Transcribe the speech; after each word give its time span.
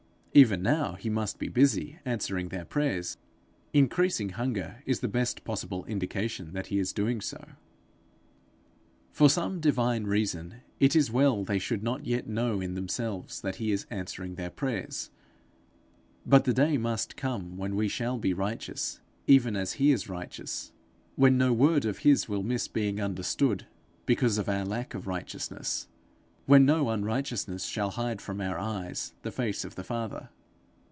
Even 0.33 0.61
now 0.61 0.93
he 0.93 1.09
must 1.09 1.39
be 1.39 1.49
busy 1.49 1.99
answering 2.05 2.47
their 2.47 2.63
prayers; 2.63 3.17
increasing 3.73 4.29
hunger 4.29 4.81
is 4.85 5.01
the 5.01 5.09
best 5.09 5.43
possible 5.43 5.83
indication 5.87 6.53
that 6.53 6.67
he 6.67 6.79
is 6.79 6.93
doing 6.93 7.19
so. 7.19 7.45
For 9.11 9.29
some 9.29 9.59
divine 9.59 10.05
reason 10.05 10.61
it 10.79 10.95
is 10.95 11.11
well 11.11 11.43
they 11.43 11.59
should 11.59 11.83
not 11.83 12.05
yet 12.05 12.27
know 12.29 12.61
in 12.61 12.75
themselves 12.75 13.41
that 13.41 13.57
he 13.57 13.73
is 13.73 13.85
answering 13.89 14.35
their 14.35 14.49
prayers; 14.49 15.09
but 16.25 16.45
the 16.45 16.53
day 16.53 16.77
must 16.77 17.17
come 17.17 17.57
when 17.57 17.75
we 17.75 17.89
shall 17.89 18.17
be 18.17 18.33
righteous 18.33 19.01
even 19.27 19.57
as 19.57 19.73
he 19.73 19.91
is 19.91 20.07
righteous; 20.07 20.71
when 21.17 21.37
no 21.37 21.51
word 21.51 21.83
of 21.83 21.99
his 22.07 22.29
will 22.29 22.41
miss 22.41 22.69
being 22.69 23.01
understood 23.01 23.67
because 24.05 24.37
of 24.37 24.47
our 24.47 24.63
lack 24.63 24.93
of 24.93 25.07
righteousness; 25.07 25.89
when 26.47 26.65
no 26.65 26.89
unrighteousness 26.89 27.63
shall 27.65 27.91
hide 27.91 28.19
from 28.19 28.41
our 28.41 28.57
eyes 28.57 29.13
the 29.21 29.31
face 29.31 29.63
of 29.63 29.75
the 29.75 29.83
Father. 29.83 30.27